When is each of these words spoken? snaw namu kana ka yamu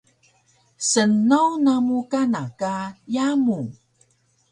snaw 0.89 1.49
namu 1.63 1.97
kana 2.11 2.43
ka 2.59 2.75
yamu 3.15 3.59